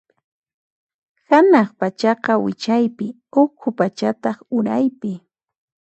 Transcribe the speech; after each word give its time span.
Hanaq 1.27 1.69
pachaqa 1.79 2.33
wichaypi, 2.43 3.05
ukhu 3.41 3.67
pachataq 3.77 4.37
uraypi. 4.57 5.11